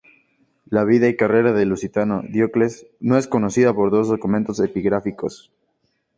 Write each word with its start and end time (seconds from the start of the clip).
La 0.65 0.83
vida 0.83 1.07
y 1.09 1.15
carrera 1.15 1.53
del 1.53 1.69
lusitano 1.69 2.23
Diocles 2.27 2.87
nos 2.99 3.19
es 3.19 3.27
conocida 3.27 3.71
por 3.71 3.91
dos 3.91 4.07
documentos 4.07 4.59
epigráficos. 4.59 5.51